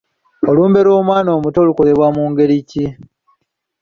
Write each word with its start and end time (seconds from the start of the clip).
Olumbe 0.49 0.79
lw'omwana 0.85 1.29
omuto 1.37 1.59
lokorebwa 1.67 2.07
mu 2.15 2.23
ngeri 2.31 2.59
ki? 2.69 2.85